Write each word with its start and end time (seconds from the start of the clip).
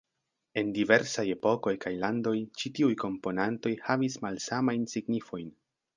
En 0.61 0.71
diversaj 0.77 1.25
epokoj 1.33 1.73
kaj 1.83 1.93
landoj 2.05 2.35
ĉi-tiuj 2.61 2.95
komponantoj 3.05 3.77
havis 3.91 4.19
malsamajn 4.25 4.93
signifojn. 4.95 5.55